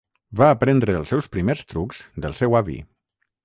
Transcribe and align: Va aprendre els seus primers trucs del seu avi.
Va 0.39 0.47
aprendre 0.53 0.95
els 1.01 1.11
seus 1.13 1.29
primers 1.37 1.63
trucs 1.75 2.03
del 2.27 2.37
seu 2.43 2.61
avi. 2.65 2.83